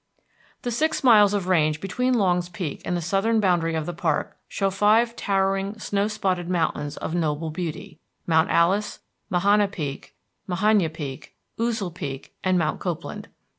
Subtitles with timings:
[0.63, 4.35] The six miles of range between Longs Peak and the southern boundary of the park
[4.47, 9.01] show five towering snow spotted mountains of noble beauty, Mount Alice,
[9.31, 10.15] Tanima Peak,
[10.49, 13.27] Mahana Peak, Ouzel Peak, and Mount Copeland.